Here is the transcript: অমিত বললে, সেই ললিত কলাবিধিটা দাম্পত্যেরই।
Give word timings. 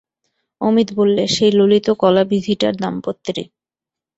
অমিত 0.61 0.89
বললে, 0.95 1.23
সেই 1.35 1.51
ললিত 1.57 1.87
কলাবিধিটা 2.01 2.69
দাম্পত্যেরই। 2.79 3.45